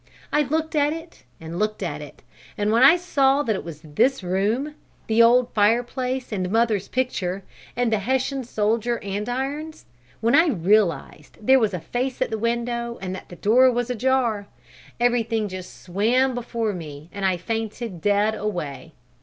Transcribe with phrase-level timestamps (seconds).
[0.33, 2.23] I looked at it and looked at it,
[2.57, 4.73] and when I saw that it was this room,
[5.05, 7.43] the old fireplace and mother's picture,
[7.75, 9.85] and the Hessian soldier andirons,
[10.19, 13.91] when I realized there was a face at the window and that the door was
[13.91, 14.47] ajar,
[14.99, 18.93] everything just swam before me and I fainted dead away.